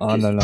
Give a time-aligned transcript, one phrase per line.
[0.00, 0.42] Ah là là.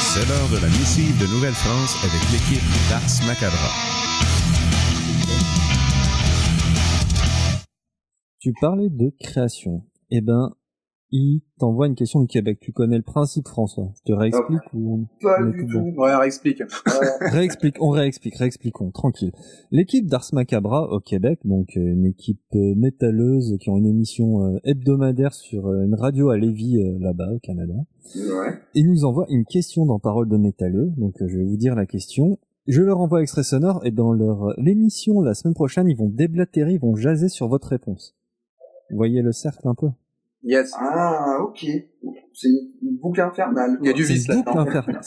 [0.00, 3.70] C'est l'heure de la missive de Nouvelle-France avec l'équipe d'Ars Macabra.
[8.40, 9.84] Tu parlais de création.
[10.10, 10.54] Eh ben,
[11.10, 12.58] il t'envoie une question du Québec.
[12.60, 13.92] Tu connais le principe, François?
[13.96, 16.62] Je te réexplique ou Pas on du tout bon Ouais, réexplique.
[17.20, 19.32] Réexplique, on réexplique, réexpliquons, tranquille.
[19.70, 24.44] L'équipe d'Ars Macabra au Québec, donc euh, une équipe euh, métalleuse qui ont une émission
[24.44, 27.74] euh, hebdomadaire sur une radio à Lévis là-bas au Canada.
[28.14, 28.58] Ouais.
[28.74, 30.92] Il nous envoie une question dans Parole de métalleux.
[30.96, 32.38] Donc je vais vous dire la question.
[32.66, 36.72] Je leur envoie extrait sonore et dans leur l'émission la semaine prochaine, ils vont déblatérer,
[36.74, 38.14] ils vont jaser sur votre réponse.
[38.90, 39.88] Vous voyez le cercle un peu
[40.42, 40.72] Yes.
[40.78, 41.66] Ah, ok.
[42.32, 42.48] C'est
[42.82, 43.78] une boucle infernale.
[43.82, 44.26] Il y a du C'est vice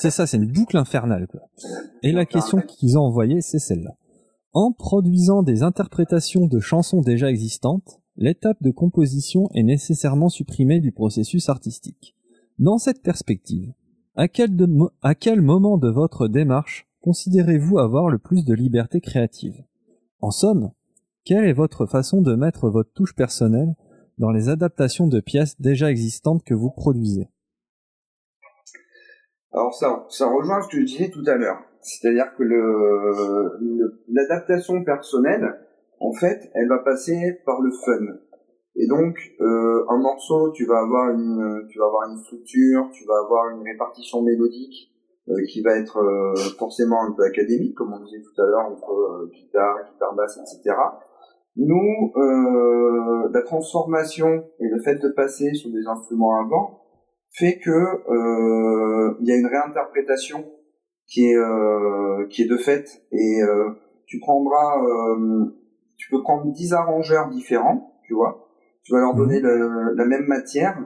[0.09, 1.27] ça, c'est une boucle infernale.
[1.27, 1.41] Quoi.
[2.03, 3.95] Et la question qu'ils ont envoyée, c'est celle-là.
[4.53, 10.91] En produisant des interprétations de chansons déjà existantes, l'étape de composition est nécessairement supprimée du
[10.91, 12.16] processus artistique.
[12.59, 13.71] Dans cette perspective,
[14.16, 18.53] à quel, de mo- à quel moment de votre démarche considérez-vous avoir le plus de
[18.53, 19.63] liberté créative?
[20.19, 20.71] En somme,
[21.23, 23.75] quelle est votre façon de mettre votre touche personnelle
[24.22, 27.27] dans les adaptations de pièces déjà existantes que vous produisez
[29.52, 31.59] Alors ça, ça rejoint ce que je disais tout à l'heure.
[31.81, 35.59] C'est-à-dire que le, le- l'adaptation personnelle,
[36.00, 38.05] en fait, elle va passer par le fun.
[38.75, 43.03] Et donc, euh, un morceau, tu vas avoir une, tu vas avoir une structure, tu
[43.06, 44.94] vas avoir une répartition mélodique
[45.30, 48.67] euh, qui va être euh, forcément un peu académique, comme on disait tout à l'heure,
[48.72, 50.75] entre guitare, guitare basse, etc.
[51.57, 56.81] Nous, euh, la transformation et le fait de passer sur des instruments avant
[57.38, 60.45] fait que euh, il y a une réinterprétation
[61.07, 62.85] qui est euh, qui est de fait.
[63.12, 63.69] Et euh,
[64.06, 65.45] tu prendras euh,
[65.97, 68.47] tu peux prendre 10 arrangeurs différents tu vois.
[68.83, 70.78] Tu vas leur donner le- la même matière.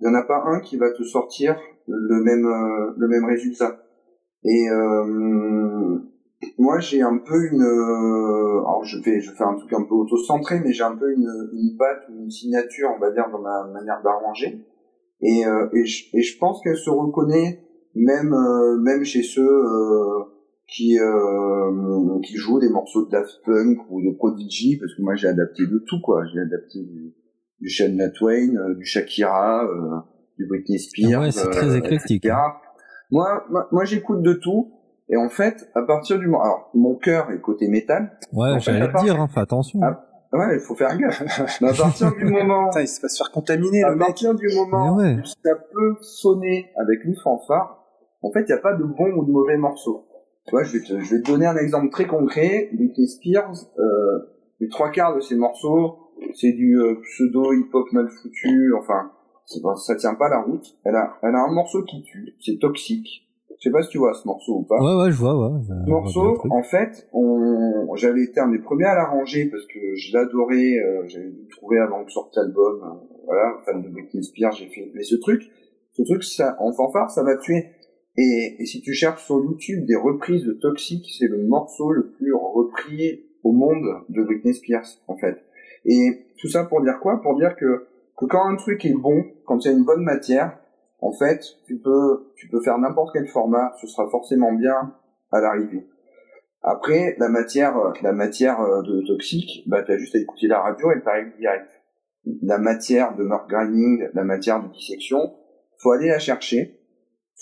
[0.00, 1.56] Il n'y en a pas un qui va te sortir
[1.88, 3.80] le même euh, le même résultat.
[4.44, 5.67] Et euh,
[6.58, 9.94] moi j'ai un peu une euh, alors je fais je fais un truc un peu
[9.94, 13.64] auto-centré mais j'ai un peu une une patte une signature on va dire dans ma
[13.72, 14.66] manière d'arranger
[15.20, 17.60] et, euh, et, je, et je pense qu'elle se reconnaît
[17.94, 20.24] même euh, même chez ceux euh,
[20.68, 25.14] qui euh, qui jouent des morceaux de Daft Punk ou de Prodigy parce que moi
[25.14, 27.14] j'ai adapté de tout quoi j'ai adapté du,
[27.60, 30.00] du Shania Twain euh, du Shakira euh,
[30.36, 32.24] du Britney Spears ouais, c'est très éclectique.
[32.24, 32.36] etc.
[33.10, 34.72] moi moi, moi j'écoute de tout
[35.10, 38.82] et en fait à partir du moment alors mon cœur est côté métal Ouais, j'allais
[38.82, 39.80] à part- dire, hein, fais attention.
[39.82, 41.22] Ah, ouais il faut faire gaffe
[41.62, 44.06] mais à partir du moment Putain, il va se faire contaminer à le mec.
[44.08, 45.16] partir du moment ouais.
[45.20, 47.84] où ça peut sonner avec une fanfare,
[48.22, 50.04] en fait, il n'y a pas de bon ou de mauvais morceau.
[50.46, 52.68] Tu vois, je vais te, je vais te donner un exemple très concret.
[52.72, 54.18] Britney Spears, euh,
[54.60, 55.98] les trois quarts de ses morceaux,
[56.34, 58.74] c'est du euh, pseudo hip-hop mal foutu.
[58.76, 59.12] Enfin,
[59.46, 60.66] c'est pas- ça tient pas la route.
[60.84, 62.34] Elle a, elle a un morceau qui tue.
[62.44, 63.27] C'est toxique.
[63.58, 64.80] Je sais pas si tu vois ce morceau ou pas.
[64.80, 65.60] Ouais, ouais, je vois, ouais.
[65.66, 67.94] Ce morceau, en fait, on...
[67.96, 72.04] j'avais été un des premiers à l'arranger parce que je l'adorais, euh, j'avais trouver avant
[72.04, 75.42] que sorte l'album, euh, voilà, fan de Britney Spears, j'ai fait, mais ce truc,
[75.92, 77.66] ce truc, ça, en fanfare, ça m'a tué.
[78.16, 82.10] Et, et si tu cherches sur YouTube des reprises de Toxic, c'est le morceau le
[82.10, 85.36] plus repris au monde de Britney Spears, en fait.
[85.84, 87.20] Et tout ça pour dire quoi?
[87.22, 87.86] Pour dire que,
[88.16, 90.58] que quand un truc est bon, quand il y a une bonne matière,
[91.00, 94.94] en fait, tu peux, tu peux faire n'importe quel format, ce sera forcément bien
[95.30, 95.86] à l'arrivée.
[96.62, 100.90] Après, la matière, la matière euh, de toxique, bah, t'as juste à écouter la radio,
[100.90, 101.68] elle t'arrive direct.
[102.42, 105.34] La matière de murk grinding, la matière de dissection,
[105.78, 106.80] faut aller la chercher.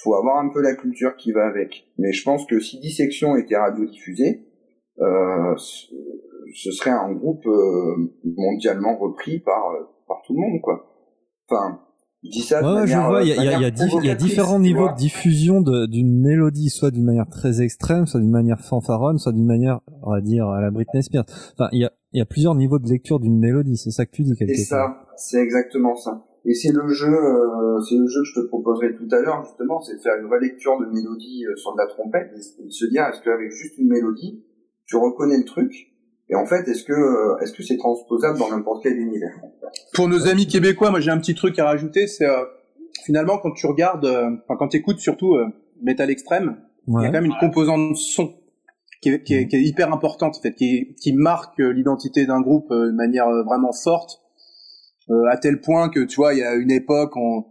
[0.03, 1.87] Faut avoir un peu la culture qui va avec.
[1.97, 4.47] Mais je pense que si dissection était radiodiffusée,
[5.01, 5.87] euh, ce
[6.55, 10.87] ce serait un groupe euh, mondialement repris par euh, par tout le monde, quoi.
[11.49, 11.81] Enfin,
[12.25, 13.65] je dis ça Ouais, je vois, il y il y a- il y
[14.11, 18.31] a il différents niveaux de diffusion d'une mélodie, soit d'une manière très extrême, soit d'une
[18.31, 21.25] manière fanfaronne, soit d'une manière, on va dire, à la Britney Spears.
[21.55, 24.07] Enfin, il y a, il y a plusieurs niveaux de lecture d'une mélodie, c'est ça
[24.07, 26.25] que tu dis quelque C'est ça, c'est exactement ça.
[26.49, 29.43] Et c'est le jeu, euh, c'est le jeu que je te proposerai tout à l'heure
[29.45, 32.31] justement, c'est de faire une relecture de mélodie euh, sur de la trompette
[32.61, 34.45] et de se dire est-ce qu'avec juste une mélodie,
[34.87, 35.73] tu reconnais le truc
[36.29, 39.33] et en fait est-ce que euh, est-ce que c'est transposable dans n'importe quel univers?
[39.95, 42.45] Pour nos amis québécois, moi j'ai un petit truc à rajouter, c'est euh,
[43.05, 45.47] finalement quand tu regardes, euh, enfin quand tu écoutes surtout euh,
[45.83, 46.57] Metal Extrême,
[46.89, 48.35] il y a quand même une composante son
[49.03, 52.27] qui est, qui est- qui est hyper importante en fait, qui, qui marque euh, l'identité
[52.27, 54.21] d'un groupe euh, de manière vraiment forte,
[55.11, 57.45] euh, à tel point que tu vois, il y a une époque, on...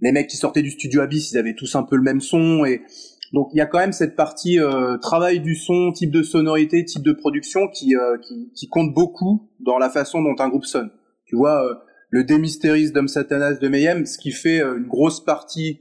[0.00, 2.64] les mecs qui sortaient du studio Abyss, ils avaient tous un peu le même son
[2.64, 2.82] et
[3.32, 6.84] donc il y a quand même cette partie euh, travail du son, type de sonorité,
[6.84, 10.66] type de production qui, euh, qui, qui compte beaucoup dans la façon dont un groupe
[10.66, 10.90] sonne.
[11.24, 11.74] Tu vois, euh,
[12.10, 15.80] le Démystéris Dom Satanas de Mayhem, ce qui fait euh, une grosse partie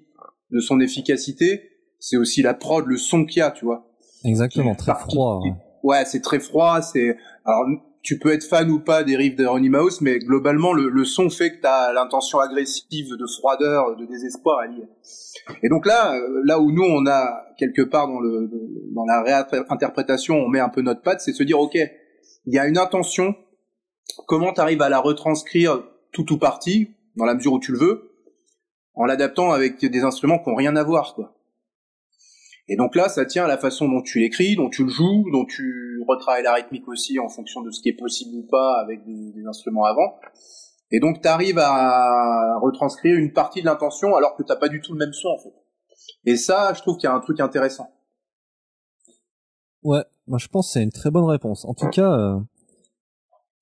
[0.51, 1.69] de son efficacité,
[1.99, 3.87] c'est aussi la prod, le son qu'il y a, tu vois.
[4.25, 5.41] Exactement, très froid.
[5.83, 6.81] Ouais, c'est très froid.
[6.81, 7.65] C'est alors
[8.03, 11.51] tu peux être fan ou pas des riffs Mouse, mais globalement le, le son fait
[11.51, 14.85] que tu as l'intention agressive de froideur, de désespoir à lire.
[15.63, 18.49] Et donc là, euh, là où nous on a quelque part dans le
[18.93, 22.59] dans la réinterprétation, on met un peu notre patte, c'est se dire ok, il y
[22.59, 23.35] a une intention.
[24.27, 27.79] Comment tu arrives à la retranscrire tout ou partie, dans la mesure où tu le
[27.79, 28.11] veux,
[28.95, 31.35] en l'adaptant avec des instruments qui n'ont rien à voir, quoi.
[32.69, 35.25] Et donc là, ça tient à la façon dont tu l'écris, dont tu le joues,
[35.31, 38.79] dont tu retravailles la rythmique aussi en fonction de ce qui est possible ou pas
[38.81, 40.15] avec des, instruments avant.
[40.91, 44.79] Et donc tu arrives à retranscrire une partie de l'intention alors que t'as pas du
[44.79, 45.53] tout le même son en fait.
[46.25, 47.89] Et ça, je trouve qu'il y a un truc intéressant.
[49.83, 51.65] Ouais, moi je pense que c'est une très bonne réponse.
[51.65, 52.35] En tout cas, euh,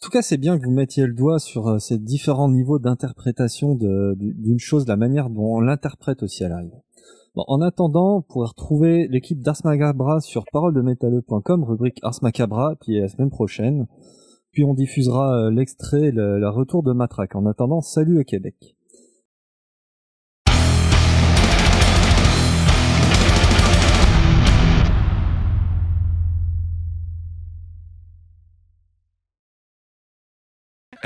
[0.01, 2.79] en tout cas, c'est bien que vous mettiez le doigt sur euh, ces différents niveaux
[2.79, 6.81] d'interprétation d'une chose, la manière dont on l'interprète aussi à l'arrivée.
[7.33, 12.99] Bon, en attendant, vous pourrez retrouver l'équipe d'Ars Macabra sur paroledemetalleux.com, rubrique Ars Macabra, puis
[12.99, 13.87] la semaine prochaine.
[14.51, 17.35] Puis on diffusera euh, l'extrait, le, retour de Matraque.
[17.35, 18.75] En attendant, salut à Québec.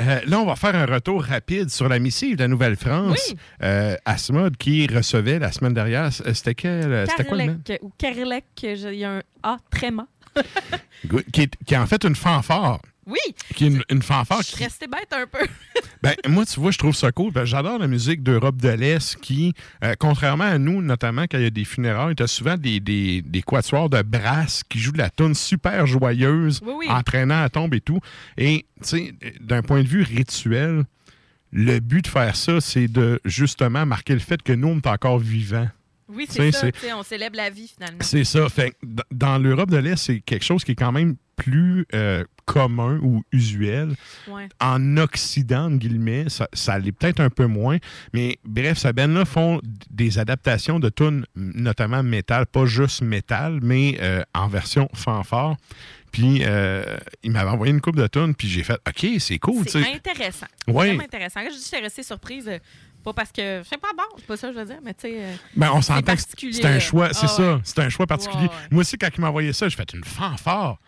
[0.00, 3.28] Euh, là, on va faire un retour rapide sur la missive de la Nouvelle-France.
[3.30, 3.36] Oui.
[3.62, 6.12] Euh, Asmod qui recevait la semaine dernière.
[6.12, 7.58] C'était quel C'était quoi le nom?
[7.82, 9.90] Ou Carlec, il y a un A très
[11.32, 12.80] qui, qui est en fait une fanfare.
[13.06, 13.18] Oui.
[13.54, 14.42] Qui est une, fanfare.
[14.42, 15.46] Je suis resté bête un peu.
[16.02, 17.32] ben, moi, tu vois, je trouve ça cool.
[17.44, 19.54] J'adore la musique d'Europe de l'Est qui,
[19.84, 22.80] euh, contrairement à nous, notamment quand il y a des funérailles, tu as souvent des,
[22.80, 27.74] des, des quatuors de brasse qui jouent de la tonne super joyeuse, entraînant à tombe
[27.74, 28.00] et tout.
[28.36, 30.84] Et, tu sais, d'un point de vue rituel,
[31.52, 34.86] le but de faire ça, c'est de justement marquer le fait que nous, on est
[34.88, 35.68] encore vivants.
[36.08, 36.68] Oui, c'est ça.
[36.96, 37.98] On célèbre la vie, finalement.
[38.00, 38.48] C'est ça.
[38.48, 38.74] Fait,
[39.10, 43.22] dans l'Europe de l'Est, c'est quelque chose qui est quand même plus euh, commun ou
[43.32, 43.94] usuel.
[44.60, 47.78] En Occident, guillemets, ça, ça l'est peut-être un peu moins.
[48.12, 49.60] Mais bref, ces bands-là font
[49.90, 55.56] des adaptations de tunes, notamment métal, pas juste métal, mais euh, en version fanfare.
[56.12, 59.68] Puis, euh, il m'avait envoyé une coupe de tunes, puis j'ai fait OK, c'est cool.
[59.68, 60.46] C'est intéressant.
[60.66, 60.86] Oui.
[60.86, 61.40] vraiment intéressant.
[61.44, 62.50] je suis restée surprise.
[63.04, 64.92] Pas parce que je sais pas bon, c'est pas ça que je veux dire, mais
[64.92, 65.38] tu sais.
[65.54, 68.48] Ben, on s'entend que c'est un choix, c'est ah ça, c'est un choix particulier.
[68.72, 70.78] Moi aussi, quand il m'a envoyé ça, j'ai fait une fanfare.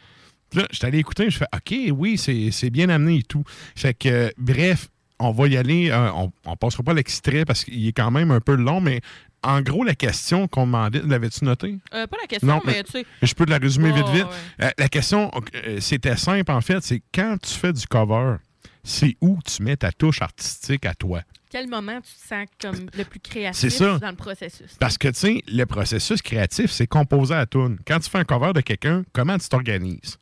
[0.55, 3.45] Là, je suis allé écouter, je fais OK, oui, c'est bien amené et tout.
[3.77, 5.91] Fait que, bref, on va y aller.
[5.91, 9.01] Euh, on, on passera pas l'extrait parce qu'il est quand même un peu long, mais
[9.43, 11.79] en gros, la question qu'on demandait, l'avais-tu noté?
[11.95, 13.07] Euh, pas la question, mais, tu sais.
[13.23, 14.27] Je peux te la résumer vite, vite.
[14.61, 15.31] Euh, la question,
[15.81, 18.37] c'était simple, en fait, c'est quand tu fais du cover,
[18.83, 21.23] c'est où tu mets ta touche artistique à toi?
[21.51, 24.77] Quel moment tu te sens comme le plus créatif dans le processus?
[24.79, 27.79] Parce que, tu sais, le processus créatif, c'est composer à tune.
[27.87, 30.19] Quand tu fais un cover de quelqu'un, comment tu t'organises?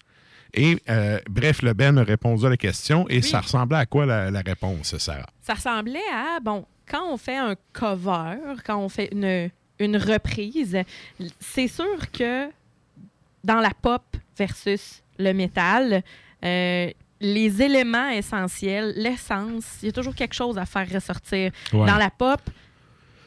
[0.56, 4.06] Et euh, bref, le Ben a répondu à la question et ça ressemblait à quoi
[4.06, 5.26] la, réponse, Sarah?
[5.42, 10.78] Ça ressemblait à, bon, quand on fait un cover, quand on fait une, une reprise,
[11.40, 12.48] c'est sûr que
[13.44, 14.02] dans la pop
[14.36, 16.02] versus le métal,
[16.44, 16.90] euh,
[17.20, 21.52] les éléments essentiels, l'essence, il y a toujours quelque chose à faire ressortir.
[21.72, 22.40] Dans la pop,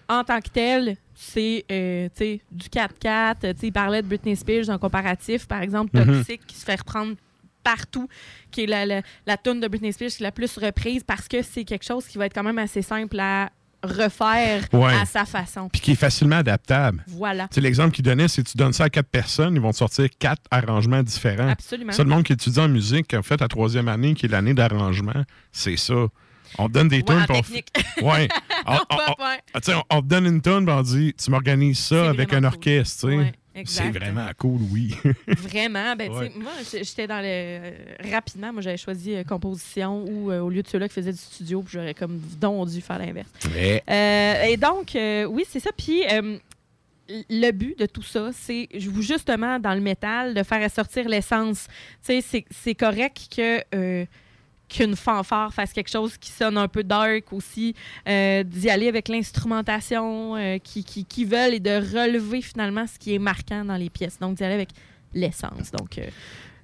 [0.08, 2.10] en tant que tel, c'est euh,
[2.52, 3.56] du 4-4.
[3.62, 6.06] Il parlait de Britney Spears en comparatif, par exemple, mhm.
[6.06, 7.16] Toxic, qui se fait reprendre
[7.64, 8.08] partout,
[8.52, 11.28] qui est la, la, la tune de Britney Spears qui est la plus reprise parce
[11.28, 13.50] que c'est quelque chose qui va être quand même assez simple à
[13.84, 15.70] refaire à sa façon.
[15.70, 17.04] Puis qui est facilement adaptable.
[17.08, 17.48] Voilà.
[17.52, 19.78] C'est l'exemple qu'il donnait, c'est que tu donnes ça à quatre personnes, ils vont te
[19.78, 21.50] sortir quatre arrangements différents.
[21.50, 21.94] Absolument.
[21.94, 24.54] C'est le monde qui étudie en musique, en fait, la troisième année, qui est l'année
[24.54, 26.08] d'arrangement, c'est ça.
[26.58, 27.26] On te donne des tunes.
[27.30, 28.06] On...
[28.08, 28.28] Ouais.
[28.66, 33.08] on, on, on, te donne une tune, on dit, tu m'organises ça avec un orchestre.
[33.66, 34.96] C'est vraiment cool, oui.
[35.28, 35.96] vraiment.
[35.96, 37.28] Ben, Moi, j'étais dans le.
[37.28, 37.72] Euh,
[38.12, 41.18] rapidement, moi, j'avais choisi euh, composition ou euh, au lieu de ceux-là qui faisaient du
[41.18, 43.30] studio, puis j'aurais comme dû faire l'inverse.
[43.56, 45.72] et donc, oui, c'est ça.
[45.76, 46.04] Puis.
[47.30, 51.68] le but de tout ça, c'est justement dans le métal de faire ressortir l'essence.
[52.02, 54.06] C'est correct que
[54.70, 57.74] qu'une fanfare fasse quelque chose qui sonne un peu dark aussi,
[58.08, 63.16] euh, d'y aller avec l'instrumentation euh, qui, qui, veulent et de relever finalement ce qui
[63.16, 64.20] est marquant dans les pièces.
[64.20, 64.70] Donc d'y aller avec
[65.14, 65.72] l'essence.
[65.72, 66.00] Donc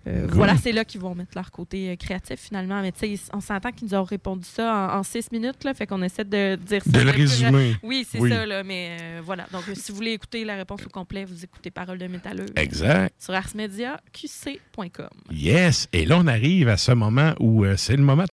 [0.08, 2.82] euh, voilà, c'est là qu'ils vont mettre leur côté euh, créatif finalement.
[2.82, 5.88] Mais tu sais, on s'entend qu'ils nous ont répondu ça en, six minutes, là, fait
[5.88, 6.92] qu'on essaie de dire ça.
[6.92, 7.76] De le résumer.
[7.82, 9.48] Oui, c'est ça, là, mais euh, voilà.
[9.52, 12.46] Donc, si vous voulez écouter la réponse au complet, vous écoutez Parole de métalleux.
[12.56, 13.14] Exact.
[13.20, 15.10] Sur arsmediaqc.com.
[15.32, 15.88] Yes!
[15.92, 18.35] Et là, on arrive à ce moment où c'est le moment de